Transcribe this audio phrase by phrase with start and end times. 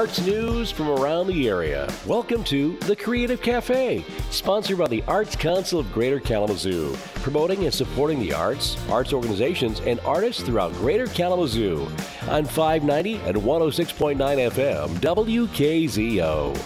[0.00, 1.86] arts news from around the area.
[2.06, 7.74] Welcome to The Creative Cafe, sponsored by the Arts Council of Greater Kalamazoo, promoting and
[7.74, 11.86] supporting the arts, arts organizations, and artists throughout Greater Kalamazoo
[12.30, 16.58] on 590 and 106.9 FM, WKZO.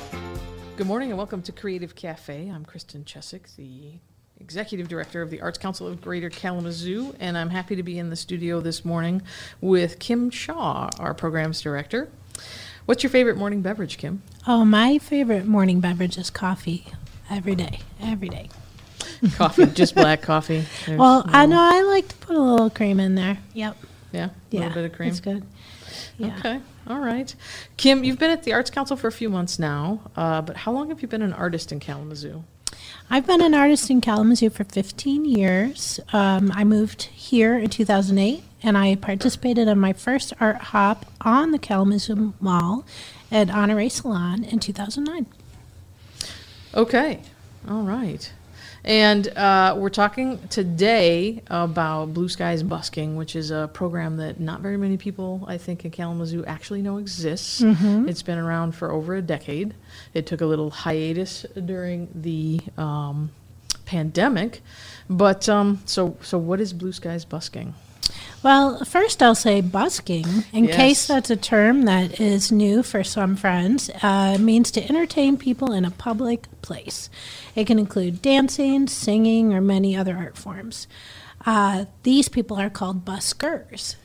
[0.76, 2.48] Good morning and welcome to Creative Cafe.
[2.48, 3.94] I'm Kristen Chesak, the
[4.38, 8.10] Executive Director of the Arts Council of Greater Kalamazoo, and I'm happy to be in
[8.10, 9.22] the studio this morning
[9.60, 12.12] with Kim Shaw, our Programs Director.
[12.86, 14.22] What's your favorite morning beverage, Kim?
[14.46, 16.86] Oh, my favorite morning beverage is coffee.
[17.30, 18.50] Every day, every day.
[19.36, 20.64] Coffee, just black coffee.
[20.84, 23.38] There's well, I know I like to put a little cream in there.
[23.54, 23.76] Yep.
[24.12, 24.60] Yeah, a Yeah.
[24.60, 25.08] little bit of cream.
[25.10, 25.44] It's good.
[26.18, 26.36] Yeah.
[26.38, 27.34] Okay, all right.
[27.78, 30.72] Kim, you've been at the Arts Council for a few months now, uh, but how
[30.72, 32.44] long have you been an artist in Kalamazoo?
[33.08, 36.00] I've been an artist in Kalamazoo for 15 years.
[36.12, 41.50] Um, I moved here in 2008 and I participated in my first art hop on
[41.50, 42.86] the Kalamazoo Mall
[43.30, 45.26] at Honore Salon in 2009.
[46.74, 47.20] Okay,
[47.68, 48.32] all right.
[48.86, 54.60] And uh, we're talking today about Blue Skies Busking, which is a program that not
[54.60, 57.60] very many people, I think, in Kalamazoo actually know exists.
[58.08, 59.74] It's been around for over a decade.
[60.14, 63.30] It took a little hiatus during the um,
[63.84, 64.62] pandemic,
[65.08, 67.74] but um, so so what is Blue Skies Busking?
[68.44, 70.76] Well, first I'll say busking, in Yes.
[70.76, 75.72] case that's a term that is new for some friends, uh, means to entertain people
[75.72, 77.08] in a public place.
[77.54, 80.86] It can include dancing, singing, or many other art forms.
[81.46, 83.96] Uh, these people are called buskers.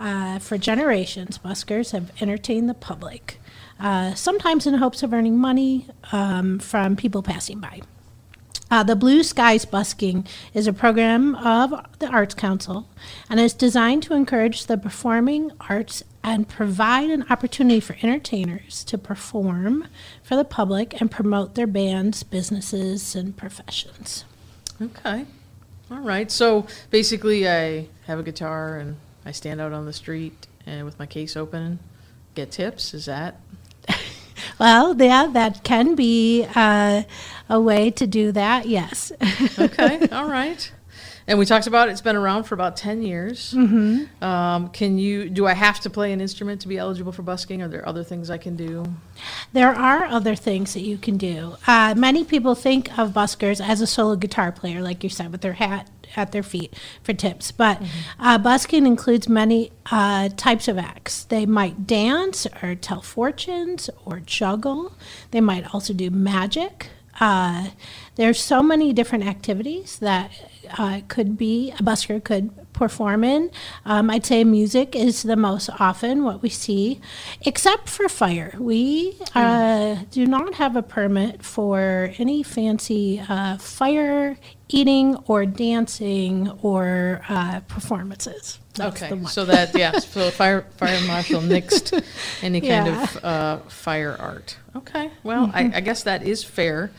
[0.00, 3.40] Uh, for generations, buskers have entertained the public,
[3.78, 7.80] uh, sometimes in hopes of earning money um, from people passing by.
[8.68, 12.88] Uh, the Blue Skies Busking is a program of the Arts Council
[13.30, 18.98] and is designed to encourage the performing arts and provide an opportunity for entertainers to
[18.98, 19.86] perform
[20.22, 24.24] for the public and promote their bands, businesses, and professions.
[24.82, 25.24] Okay,
[25.88, 26.30] all right.
[26.32, 30.98] So basically, I have a guitar and I stand out on the street and with
[30.98, 31.78] my case open,
[32.34, 32.92] get tips.
[32.92, 33.40] Is that
[34.58, 37.02] Well, yeah, that can be uh,
[37.48, 39.12] a way to do that, yes.
[39.58, 40.08] okay?
[40.12, 40.72] all right.
[41.28, 43.52] And we talked about it's been around for about ten years.
[43.52, 44.22] Mm-hmm.
[44.22, 45.28] Um, can you?
[45.28, 47.62] Do I have to play an instrument to be eligible for busking?
[47.62, 48.84] Are there other things I can do?
[49.52, 51.56] There are other things that you can do.
[51.66, 55.40] Uh, many people think of buskers as a solo guitar player, like you said, with
[55.40, 57.50] their hat at their feet for tips.
[57.50, 57.82] But
[58.18, 61.24] uh, busking includes many uh, types of acts.
[61.24, 64.94] They might dance or tell fortunes or juggle.
[65.30, 66.90] They might also do magic.
[67.18, 67.68] Uh,
[68.16, 70.30] there's so many different activities that
[70.78, 73.50] uh, could be a busker could perform in.
[73.84, 77.00] Um, I'd say music is the most often what we see,
[77.44, 78.54] except for fire.
[78.58, 84.36] We uh, do not have a permit for any fancy uh, fire
[84.68, 88.58] eating or dancing or uh, performances.
[88.74, 91.92] That's okay, so that yeah, so fire fire marshal nixed
[92.42, 93.02] any kind Yeah.
[93.02, 94.56] of uh, fire art.
[94.76, 96.90] Okay, well, I, I guess that is fair.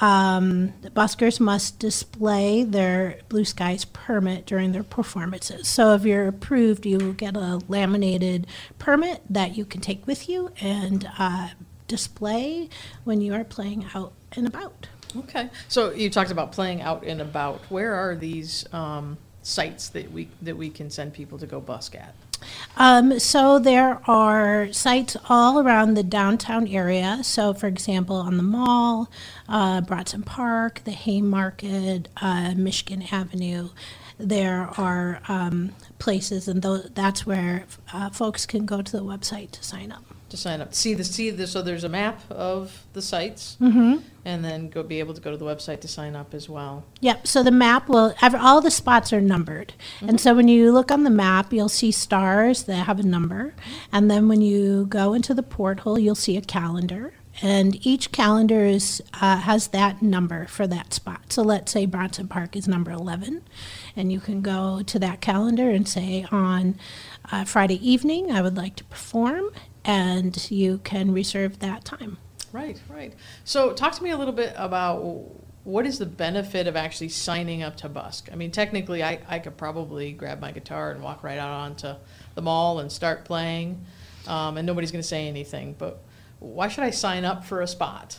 [0.00, 5.68] Um, the buskers must display their Blue Skies permit during their performances.
[5.68, 8.46] So, if you're approved, you will get a laminated
[8.78, 11.48] permit that you can take with you and uh,
[11.86, 12.70] display
[13.04, 14.86] when you are playing out and about.
[15.16, 15.50] okay.
[15.68, 17.60] So you talked about playing out and about.
[17.70, 21.94] Where are these um, sites that we that we can send people to go busk
[21.94, 22.14] at?
[22.76, 27.20] Um, so there are sites all around the downtown area.
[27.22, 29.10] So, for example, on the mall,
[29.48, 33.68] uh, Bronson Park, the Haymarket, uh, Michigan Avenue.
[34.18, 39.50] there are um, places, and tho- that's where uh, folks can go to the website
[39.52, 40.04] to sign up.
[40.30, 40.72] To sign up.
[40.74, 43.96] See the see the so there's a map of the sites, Mm-hmm.
[44.24, 46.84] and then go be able to go to the website to sign up as well.
[47.00, 47.26] Yep.
[47.26, 49.72] So the map will, all the spots are numbered.
[50.00, 53.54] And so when you look on the map, you'll see stars that have a number.
[53.92, 57.12] And then when you go into the portal, you'll see a calendar.
[57.42, 61.32] And each calendar is, uh, has that number for that spot.
[61.32, 63.42] So let's say Bronson Park is number 11.
[63.96, 66.76] And you can go to that calendar and say, on
[67.32, 69.50] uh, Friday evening, I would like to perform.
[69.84, 72.18] And you can reserve that time.
[72.52, 73.14] Right, right.
[73.44, 74.98] So talk to me a little bit about
[75.64, 78.28] what is the benefit of actually signing up to busk.
[78.32, 81.94] I mean, technically, I I could probably grab my guitar and walk right out onto
[82.34, 83.84] the mall and start playing,
[84.26, 85.74] um, and nobody's going to say anything.
[85.78, 86.02] But
[86.38, 88.18] why should I sign up for a spot?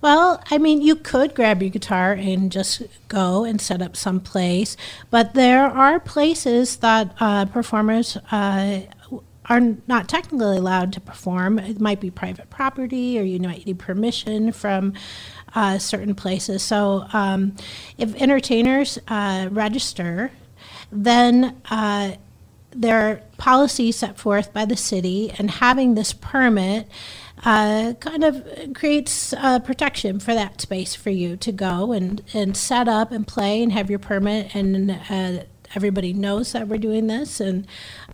[0.00, 4.76] Well, I mean, you could grab your guitar and just go and set up someplace,
[5.10, 8.80] but there are places that uh, performers uh,
[9.46, 11.58] are not technically allowed to perform.
[11.58, 14.94] It might be private property, or you might need permission from
[15.54, 16.62] uh, certain places.
[16.62, 17.54] So, um,
[17.98, 20.32] if entertainers uh, register,
[20.90, 22.12] then uh,
[22.70, 26.88] there are policies set forth by the city, and having this permit
[27.44, 32.56] uh, kind of creates uh, protection for that space for you to go and, and
[32.56, 35.44] set up and play and have your permit, and uh,
[35.74, 37.66] everybody knows that we're doing this, and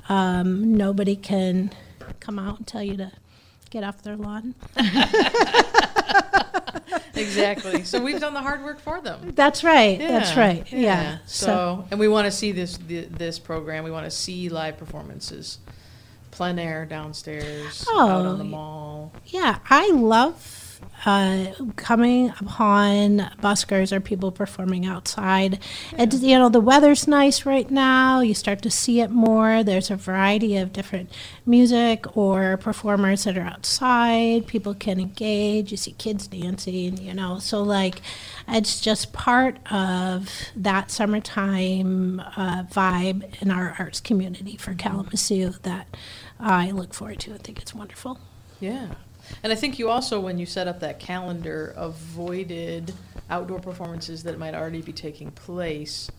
[0.08, 1.70] um, nobody can
[2.20, 3.12] come out and tell you to
[3.70, 4.54] get off their lawn.
[7.14, 7.84] Exactly.
[7.84, 9.32] so we've done the hard work for them.
[9.34, 9.98] That's right.
[9.98, 10.70] That's right.
[10.72, 11.18] Yeah.
[11.26, 13.84] So, and we want to see this the, this program.
[13.84, 15.58] We want to see live performances,
[16.30, 19.12] plein air downstairs, out on the Oh, mall.
[19.26, 20.36] Yeah, I love
[21.06, 21.46] uh,
[21.76, 25.58] coming upon buskers or people performing outside.
[25.98, 28.20] It, you know, the weather's nice right now.
[28.20, 29.62] You start to see it more.
[29.62, 31.10] There's a variety of different
[31.46, 34.46] music or performers that are outside.
[34.46, 35.70] People can engage.
[35.70, 37.38] You see kids dancing, you know.
[37.38, 38.02] So, like,
[38.46, 45.96] it's just part of that summertime uh, vibe in our arts community for Kalamazoo that
[46.38, 48.18] I look forward to and think it's wonderful.
[48.60, 48.88] Yeah.
[49.42, 52.92] And I think you also, when you set up that calendar, avoided
[53.28, 56.10] outdoor performances that might already be taking place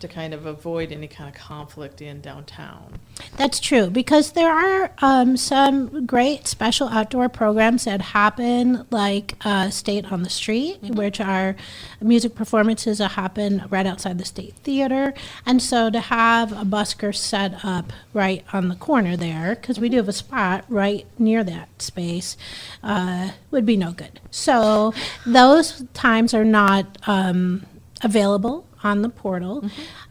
[0.00, 2.98] to kind of avoid any kind of conflict in downtown.
[3.36, 9.70] That's true because there are um, some great special outdoor programs that happen, like uh,
[9.70, 11.56] State on the Street, which are
[12.00, 15.14] music performances that happen right outside the State Theater.
[15.46, 19.88] And so to have a busker set up right on the corner there, because we
[19.88, 22.36] do have a spot right near that space,
[22.82, 24.20] uh, would be no good.
[24.30, 24.94] So
[25.26, 27.66] those times are not um,
[28.02, 29.68] available on the portal.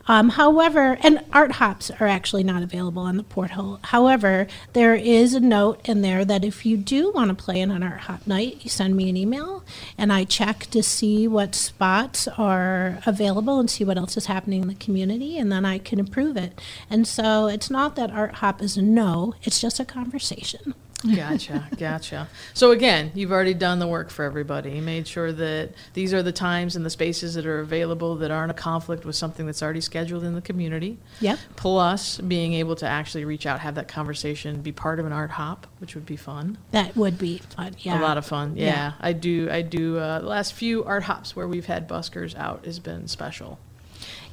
[0.07, 3.79] Um, however, and art hops are actually not available on the portal.
[3.83, 7.71] However, there is a note in there that if you do want to play in
[7.71, 9.63] an art hop night, you send me an email
[9.97, 14.61] and I check to see what spots are available and see what else is happening
[14.63, 16.59] in the community, and then I can approve it.
[16.89, 20.73] And so it's not that art hop is a no, it's just a conversation.
[21.15, 22.27] Gotcha, gotcha.
[22.53, 24.71] So again, you've already done the work for everybody.
[24.71, 28.31] You made sure that these are the times and the spaces that are available that
[28.31, 30.97] aren't a conflict with something that's already scheduled in the community.
[31.21, 31.39] Yep.
[31.55, 35.31] Plus, being able to actually reach out, have that conversation, be part of an art
[35.31, 36.57] hop, which would be fun.
[36.71, 37.75] That would be fun.
[37.79, 37.99] Yeah.
[37.99, 38.57] A lot of fun.
[38.57, 38.93] Yeah, Yeah.
[38.99, 39.49] I do.
[39.49, 39.97] I do.
[39.99, 43.57] Uh, the last few art hops where we've had buskers out has been special.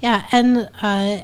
[0.01, 1.21] Yeah, and uh,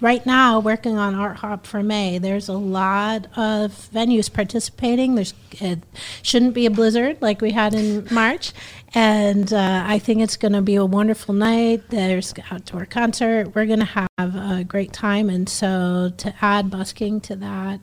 [0.00, 5.14] right now, working on Art Hop for May, there's a lot of venues participating.
[5.14, 5.80] There's it
[6.22, 8.52] shouldn't be a blizzard like we had in March,
[8.94, 11.88] and uh, I think it's going to be a wonderful night.
[11.88, 13.54] There's outdoor concert.
[13.54, 17.80] We're going to have a great time, and so to add busking to that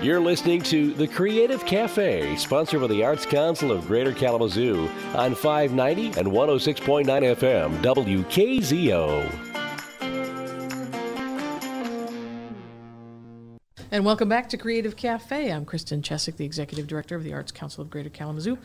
[0.00, 5.34] You're listening to The Creative Cafe, sponsored by the Arts Council of Greater Kalamazoo on
[5.34, 9.53] 590 and 106.9 FM, WKZO.
[13.94, 15.52] And welcome back to Creative Cafe.
[15.52, 18.58] I'm Kristen Chesak, the Executive Director of the Arts Council of Greater Kalamazoo.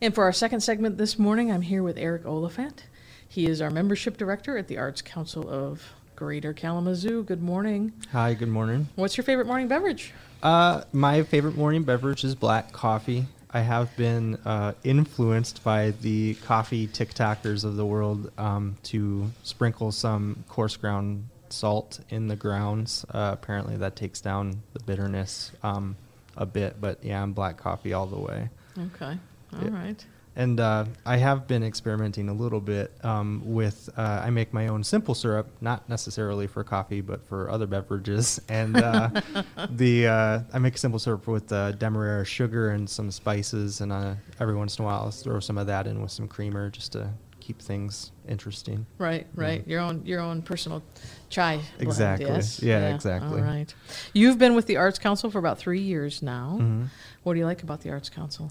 [0.00, 2.84] And for our second segment this morning, I'm here with Eric Oliphant.
[3.28, 5.82] He is our Membership Director at the Arts Council of
[6.14, 7.24] Greater Kalamazoo.
[7.24, 7.92] Good morning.
[8.12, 8.86] Hi, good morning.
[8.94, 10.12] What's your favorite morning beverage?
[10.40, 13.26] Uh, my favorite morning beverage is black coffee.
[13.50, 19.90] I have been uh, influenced by the coffee TikTokers of the world um, to sprinkle
[19.90, 23.04] some coarse ground salt in the grounds.
[23.10, 25.96] Uh, apparently, that takes down the bitterness um,
[26.36, 28.48] a bit, but yeah, I'm black coffee all the way.
[28.78, 29.18] Okay.
[29.54, 29.96] all right.
[29.98, 30.14] Yeah.
[30.36, 33.90] And uh, I have been experimenting a little bit um, with.
[33.96, 38.40] Uh, I make my own simple syrup, not necessarily for coffee, but for other beverages.
[38.48, 39.10] And uh,
[39.70, 44.14] the uh, I make simple syrup with uh, demerara sugar and some spices, and uh,
[44.38, 46.92] every once in a while I'll throw some of that in with some creamer just
[46.92, 47.10] to
[47.50, 48.86] keep things interesting.
[48.98, 49.66] Right, right.
[49.66, 50.84] Your own your own personal
[51.30, 51.56] chai.
[51.56, 52.26] blend, Exactly.
[52.28, 52.62] yes?
[52.62, 53.40] Yeah, exactly.
[53.40, 53.74] All right.
[54.12, 56.58] You've been with the Arts Council for about three years now.
[56.60, 56.84] Mm-hmm.
[57.24, 58.48] What do you like about the Arts Council?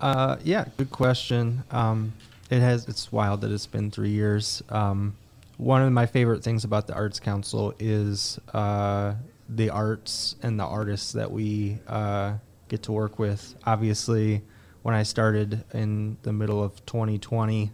[0.00, 1.62] Uh, yeah, good question.
[1.70, 2.14] Um,
[2.50, 2.88] it has.
[2.88, 4.60] It's wild that it's been three years.
[4.70, 5.14] Um,
[5.56, 9.14] one of my favorite things about the Arts Council is uh,
[9.48, 12.34] the arts and the artists that we uh,
[12.68, 13.54] get to work with.
[13.64, 14.42] Obviously,
[14.82, 17.70] when I started in the middle of 2020,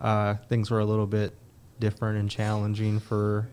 [0.00, 1.34] uh, things were a little bit
[1.78, 3.48] different and challenging for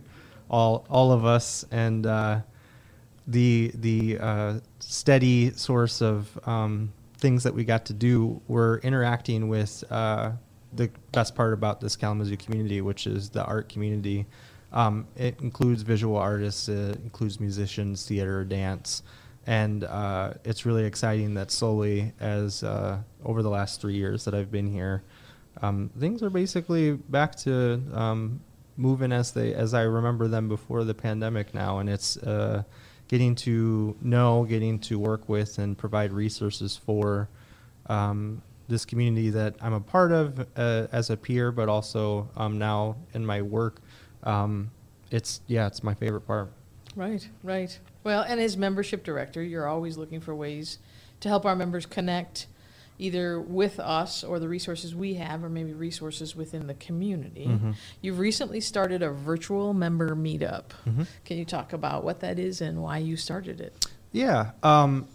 [0.49, 2.39] all all of us, and uh,
[3.27, 9.49] the the uh, steady source of um, things that we got to do were interacting
[9.49, 10.31] with uh,
[10.73, 14.25] the best part about this Kalamazoo community, which is the art community.
[14.71, 19.01] Um, it includes visual artists, it includes musicians, theater, dance,
[19.45, 24.33] and uh, it's really exciting that slowly, as uh, over the last three years that
[24.33, 25.03] I've been here,
[25.61, 28.39] um, things are basically back to um,
[28.75, 32.63] moving as they as I remember them before the pandemic now, and it's uh,
[33.07, 37.29] getting to know, getting to work with, and provide resources for
[37.87, 42.57] um, this community that I'm a part of uh, as a peer, but also um,
[42.57, 43.81] now in my work.
[44.23, 44.71] Um,
[45.11, 46.51] it's yeah, it's my favorite part.
[46.95, 47.77] Right, right.
[48.03, 50.79] Well, and as membership director, you're always looking for ways
[51.19, 52.47] to help our members connect
[52.99, 57.47] either with us or the resources we have, or maybe resources within the community.
[57.47, 57.71] Mm-hmm.
[58.01, 60.65] You've recently started a virtual member meetup.
[60.87, 61.03] Mm-hmm.
[61.25, 63.85] Can you talk about what that is and why you started it?
[64.11, 64.51] Yeah.
[64.63, 65.07] Um,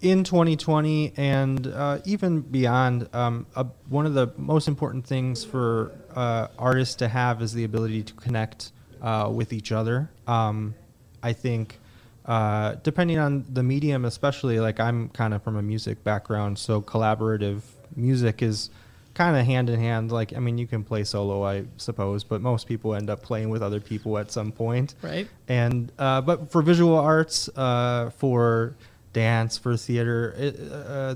[0.00, 5.92] in 2020 and uh, even beyond, um, uh, one of the most important things for
[6.14, 10.10] uh, artists to have is the ability to connect uh, with each other.
[10.26, 10.74] Um,
[11.22, 11.78] I think,
[12.28, 16.82] uh, depending on the medium, especially like I'm kind of from a music background, so
[16.82, 17.62] collaborative
[17.96, 18.68] music is
[19.14, 20.12] kind of hand in hand.
[20.12, 23.48] Like, I mean, you can play solo, I suppose, but most people end up playing
[23.48, 25.26] with other people at some point Right?
[25.48, 28.76] and uh, but for visual arts, uh, for
[29.14, 31.14] dance, for theater, it, uh,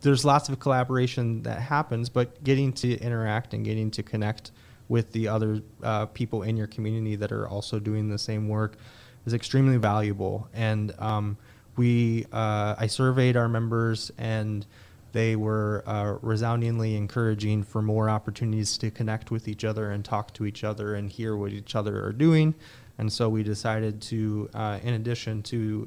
[0.00, 2.08] there's lots of collaboration that happens.
[2.08, 4.50] But getting to interact and getting to connect
[4.88, 8.78] with the other uh, people in your community that are also doing the same work
[9.26, 10.48] is extremely valuable.
[10.54, 11.36] And um,
[11.76, 14.66] we, uh, I surveyed our members and.
[15.12, 20.32] They were uh, resoundingly encouraging for more opportunities to connect with each other and talk
[20.32, 22.54] to each other and hear what each other are doing.
[22.96, 25.86] And so we decided to, uh, in addition to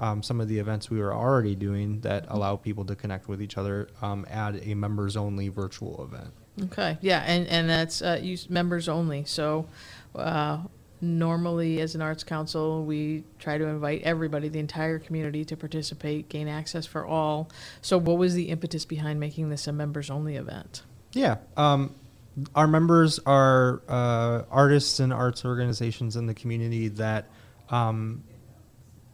[0.00, 3.40] um, some of the events we were already doing that allow people to connect with
[3.40, 6.32] each other, um, add a members only virtual event.
[6.72, 9.68] Okay, yeah, and, and that's, uh, members only, so,
[10.16, 10.58] uh,
[11.00, 16.28] normally as an arts council, we try to invite everybody, the entire community to participate,
[16.28, 17.50] gain access for all.
[17.82, 20.82] So what was the impetus behind making this a members only event?
[21.12, 21.36] Yeah.
[21.56, 21.94] Um,
[22.54, 27.26] our members are uh, artists and arts organizations in the community that
[27.70, 28.24] um,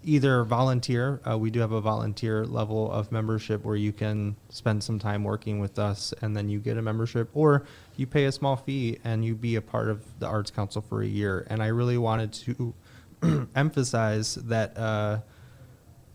[0.05, 1.21] either volunteer.
[1.29, 5.25] Uh, we do have a volunteer level of membership where you can spend some time
[5.25, 7.65] working with us and then you get a membership, or
[7.97, 11.03] you pay a small fee and you be a part of the Arts Council for
[11.03, 11.47] a year.
[11.51, 12.75] And I really wanted to
[13.55, 14.77] emphasize that.
[14.77, 15.21] Uh,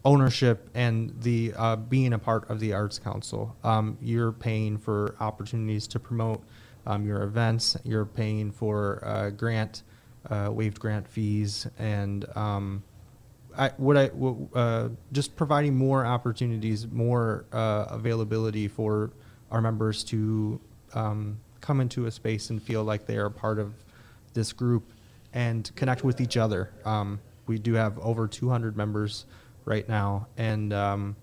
[0.05, 5.15] ownership and the uh, being a part of the arts council um, you're paying for
[5.19, 6.43] opportunities to promote
[6.85, 9.81] um, your events you're paying for uh, grant
[10.29, 12.83] uh, waived grant fees and um,
[13.57, 19.11] I, what I w- uh, just providing more opportunities more uh, availability for
[19.51, 20.59] our members to
[20.93, 23.73] um, come into a space and feel like they are part of
[24.33, 24.91] this group
[25.33, 26.71] and connect with each other.
[26.85, 29.25] Um, we do have over 200 members
[29.65, 31.15] right now, and um,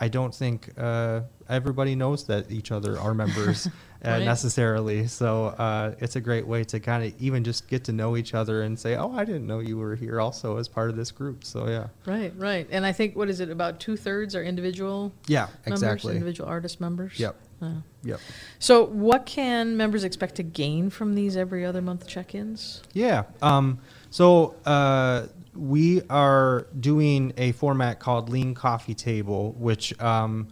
[0.00, 3.68] I don't think uh, everybody knows that each other are members
[4.04, 5.06] uh, necessarily.
[5.06, 8.34] So uh, it's a great way to kind of even just get to know each
[8.34, 11.10] other and say, "Oh, I didn't know you were here also as part of this
[11.10, 15.12] group." So yeah, Right, right, and I think, what is it, about two-thirds are individual
[15.26, 16.14] yeah, members, exactly.
[16.14, 17.18] individual artist members?
[17.18, 17.36] Yep.
[17.62, 17.70] Uh,
[18.04, 18.20] Yep.
[18.58, 22.82] So what can members expect to gain from these every other month check-ins?
[22.92, 23.24] Yeah.
[23.40, 23.78] Um,
[24.10, 30.48] so uh, we are doing a format called Lean Coffee Table, which um,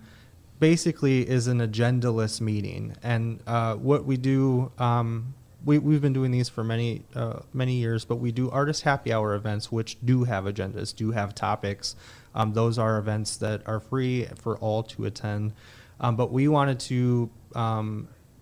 [0.61, 2.94] basically is an agendaless meeting.
[3.02, 7.75] And uh, what we do, um, we, we've been doing these for many uh, many
[7.75, 11.97] years, but we do artist happy hour events, which do have agendas, do have topics.
[12.35, 15.52] Um, those are events that are free for all to attend.
[16.00, 17.30] Um, but we wanted to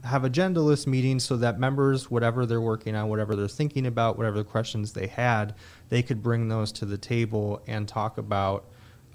[0.04, 4.38] have agendaless meetings so that members, whatever they're working on, whatever they're thinking about, whatever
[4.38, 5.54] the questions they had,
[5.88, 8.64] they could bring those to the table and talk about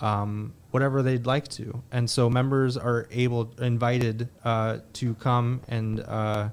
[0.02, 1.82] um, whatever they'd like to.
[1.92, 6.50] And so members are able, invited uh, to come and uh,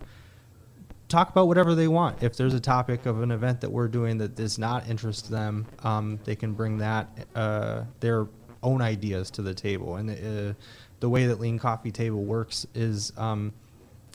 [1.08, 2.22] talk about whatever they want.
[2.22, 5.66] If there's a topic of an event that we're doing that does not interest them,
[5.82, 8.28] um, they can bring that uh, their
[8.62, 9.96] own ideas to the table.
[9.96, 10.54] And uh,
[11.00, 13.52] the way that Lean Coffee Table works is, um,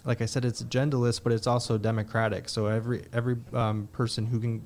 [0.08, 2.48] like I said, it's agendaless, but it's also democratic.
[2.48, 4.62] So every every um, person who can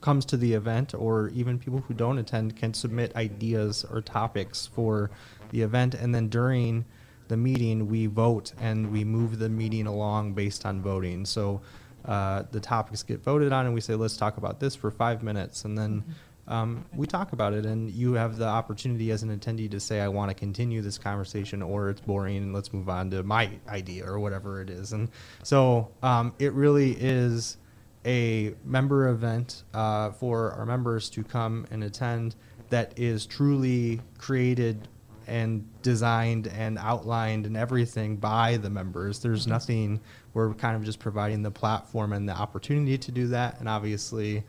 [0.00, 4.66] comes to the event, or even people who don't attend, can submit ideas or topics
[4.66, 5.10] for
[5.50, 6.84] the event, and then during
[7.28, 11.26] the meeting, we vote and we move the meeting along based on voting.
[11.26, 11.60] So
[12.04, 15.22] uh, the topics get voted on, and we say, let's talk about this for five
[15.22, 16.04] minutes, and then
[16.48, 17.66] um, we talk about it.
[17.66, 20.98] And you have the opportunity as an attendee to say, I want to continue this
[20.98, 24.92] conversation, or it's boring, and let's move on to my idea or whatever it is.
[24.92, 25.08] And
[25.42, 27.56] so um, it really is
[28.04, 32.36] a member event uh, for our members to come and attend
[32.70, 34.88] that is truly created
[35.26, 39.18] and designed and outlined and everything by the members.
[39.18, 40.00] There's nothing,
[40.34, 43.58] we're kind of just providing the platform and the opportunity to do that.
[43.58, 44.44] And obviously,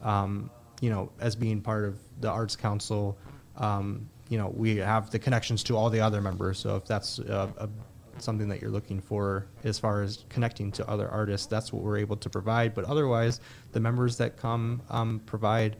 [0.00, 0.50] um,
[0.82, 3.16] you know, as being part of the Arts Council,
[3.56, 6.58] um, you know, we have the connections to all the other members.
[6.58, 7.68] So if that's uh, a,
[8.18, 11.98] something that you're looking for as far as connecting to other artists, that's what we're
[11.98, 12.74] able to provide.
[12.74, 13.40] But otherwise,
[13.70, 15.76] the members that come um, provide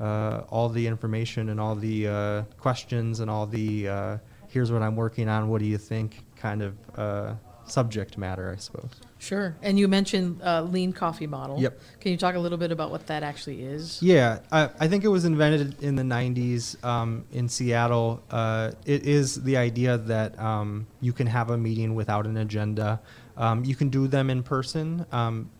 [0.00, 4.82] uh, all the information and all the uh, questions and all the uh, here's what
[4.82, 7.34] I'm working on, what do you think kind of uh,
[7.70, 8.90] subject matter, I suppose.
[9.18, 11.60] Sure, and you mentioned uh, lean coffee model.
[11.60, 11.78] Yep.
[12.00, 14.02] Can you talk a little bit about what that actually is?
[14.02, 18.22] Yeah, I, I think it was invented in the 90s um, in Seattle.
[18.30, 23.00] Uh, it is the idea that um, you can have a meeting without an agenda.
[23.36, 25.06] Um, you can do them in person.
[25.12, 25.50] Um,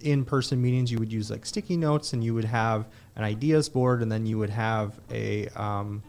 [0.00, 3.68] in person meetings, you would use like sticky notes and you would have an ideas
[3.68, 6.02] board, and then you would have a, um,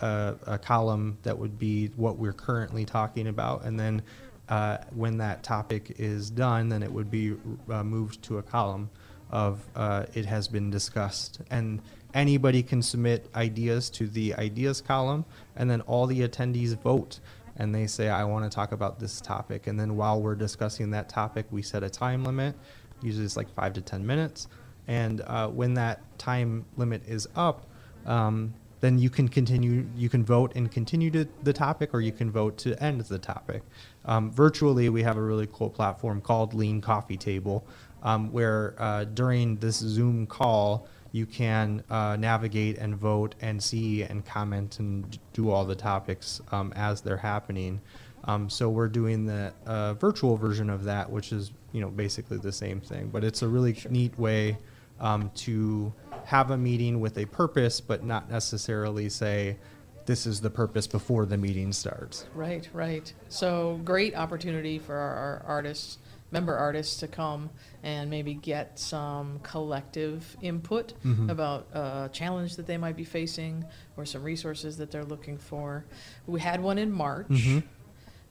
[0.00, 3.64] a, a column that would be what we're currently talking about.
[3.64, 4.02] And then
[4.48, 7.34] uh, when that topic is done, then it would be
[7.70, 8.90] uh, moved to a column
[9.30, 11.40] of uh, it has been discussed.
[11.50, 11.80] And
[12.12, 15.24] anybody can submit ideas to the ideas column,
[15.56, 17.20] and then all the attendees vote.
[17.56, 19.66] And they say, I want to talk about this topic.
[19.66, 22.56] And then while we're discussing that topic, we set a time limit.
[23.00, 24.48] Usually it's like five to 10 minutes.
[24.88, 27.66] And uh, when that time limit is up,
[28.06, 32.12] um, then you can continue, you can vote and continue to the topic, or you
[32.12, 33.62] can vote to end the topic.
[34.04, 37.66] Um, virtually, we have a really cool platform called Lean Coffee Table,
[38.02, 44.02] um, where uh, during this Zoom call, you can uh, navigate and vote and see
[44.02, 47.80] and comment and do all the topics um, as they're happening.
[48.24, 52.36] Um, so we're doing the uh, virtual version of that, which is you know basically
[52.36, 54.58] the same thing, but it's a really neat way
[55.00, 55.90] um, to
[56.24, 59.58] have a meeting with a purpose, but not necessarily say
[60.06, 62.26] this is the purpose before the meeting starts.
[62.34, 63.12] Right, right.
[63.28, 65.98] So great opportunity for our, our artists,
[66.30, 67.50] member artists, to come
[67.82, 71.30] and maybe get some collective input mm-hmm.
[71.30, 73.64] about a challenge that they might be facing
[73.96, 75.86] or some resources that they're looking for.
[76.26, 77.60] We had one in March, mm-hmm.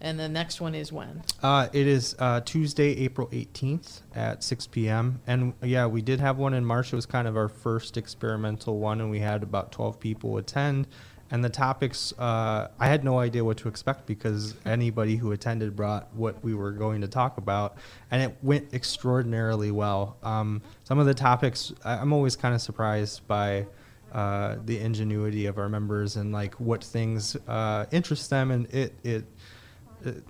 [0.03, 1.23] And the next one is when?
[1.41, 5.21] Uh, it is uh, Tuesday, April 18th at 6 p.m.
[5.25, 6.91] And yeah, we did have one in March.
[6.93, 10.87] It was kind of our first experimental one, and we had about 12 people attend.
[11.31, 15.75] And the topics, uh, I had no idea what to expect because anybody who attended
[15.75, 17.77] brought what we were going to talk about,
[18.11, 20.17] and it went extraordinarily well.
[20.21, 23.65] Um, some of the topics, I'm always kind of surprised by
[24.13, 28.93] uh, the ingenuity of our members and like what things uh, interest them, and it
[29.03, 29.25] it-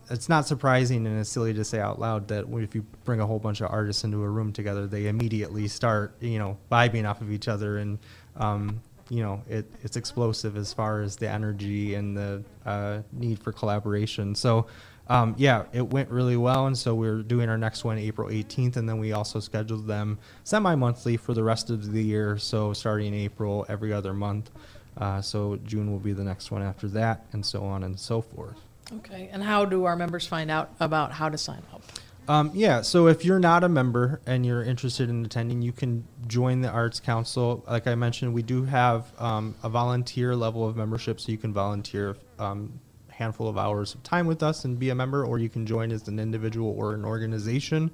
[0.09, 3.25] it's not surprising and it's silly to say out loud that if you bring a
[3.25, 7.21] whole bunch of artists into a room together, they immediately start, you know, vibing off
[7.21, 7.99] of each other and,
[8.37, 13.39] um, you know, it, it's explosive as far as the energy and the uh, need
[13.39, 14.33] for collaboration.
[14.35, 14.67] So,
[15.07, 18.77] um, yeah, it went really well, and so we're doing our next one April 18th,
[18.77, 22.37] and then we also scheduled them semi-monthly for the rest of the year.
[22.37, 24.49] So starting April, every other month.
[24.95, 28.21] Uh, so June will be the next one after that, and so on and so
[28.21, 28.61] forth.
[28.91, 31.83] Okay, and how do our members find out about how to sign up?
[32.27, 36.05] Um, yeah, so if you're not a member and you're interested in attending, you can
[36.27, 37.65] join the Arts Council.
[37.67, 41.51] Like I mentioned, we do have um, a volunteer level of membership, so you can
[41.51, 45.37] volunteer um, a handful of hours of time with us and be a member, or
[45.37, 47.91] you can join as an individual or an organization.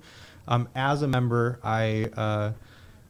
[0.47, 2.51] Um, as a member, I uh,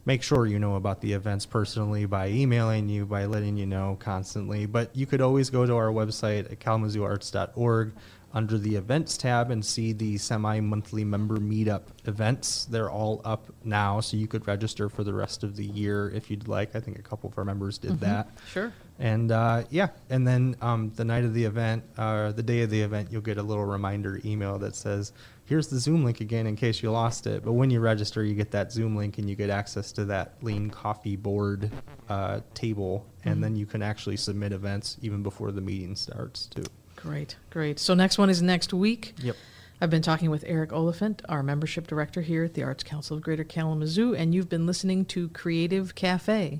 [0.09, 3.95] make sure you know about the events personally by emailing you, by letting you know
[3.99, 4.65] constantly.
[4.65, 7.93] But you could always go to our website at kalamazooarts.org
[8.33, 12.65] under the events tab and see the semi-monthly member meetup events.
[12.65, 16.29] They're all up now, so you could register for the rest of the year if
[16.29, 16.75] you'd like.
[16.75, 18.29] I think a couple of our members did that.
[18.51, 18.71] Sure.
[18.99, 22.69] And uh, yeah, and then um, the night of the event, uh, the day of
[22.69, 25.13] the event, you'll get a little reminder email that says,
[25.45, 28.35] "Here's the Zoom link again in case you lost it." But when you register, you
[28.35, 31.71] get that Zoom link and you get access to that Lean Coffee board
[32.09, 36.65] uh, table, and then you can actually submit events even before the meeting starts too.
[37.01, 37.79] Great, great.
[37.79, 39.13] So next one is next week.
[39.21, 39.35] Yep.
[39.81, 43.23] I've been talking with Eric Oliphant, our membership director here at the Arts Council of
[43.23, 46.59] Greater Kalamazoo, and you've been listening to Creative Cafe.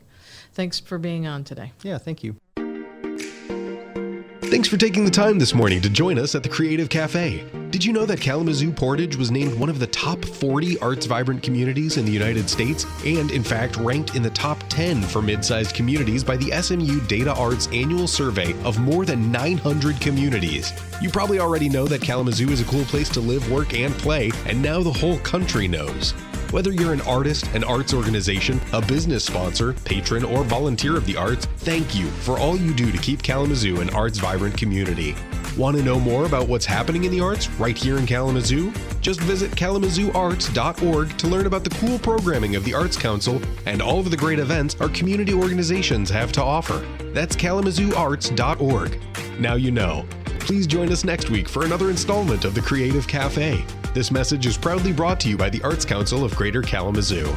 [0.53, 1.73] Thanks for being on today.
[1.83, 2.37] Yeah, thank you.
[4.49, 7.45] Thanks for taking the time this morning to join us at the Creative Cafe.
[7.69, 11.43] Did you know that Kalamazoo Portage was named one of the top 40 arts vibrant
[11.43, 15.45] communities in the United States and, in fact, ranked in the top 10 for mid
[15.45, 20.73] sized communities by the SMU Data Arts annual survey of more than 900 communities?
[20.99, 24.31] You probably already know that Kalamazoo is a cool place to live, work, and play,
[24.47, 26.15] and now the whole country knows.
[26.51, 31.15] Whether you're an artist, an arts organization, a business sponsor, patron, or volunteer of the
[31.15, 35.15] arts, thank you for all you do to keep Kalamazoo an arts vibrant community.
[35.55, 38.73] Want to know more about what's happening in the arts right here in Kalamazoo?
[38.99, 43.99] Just visit kalamazooarts.org to learn about the cool programming of the Arts Council and all
[43.99, 46.83] of the great events our community organizations have to offer.
[47.13, 48.99] That's kalamazooarts.org.
[49.39, 50.03] Now you know.
[50.39, 53.63] Please join us next week for another installment of the Creative Cafe.
[53.91, 57.35] This message is proudly brought to you by the Arts Council of Greater Kalamazoo.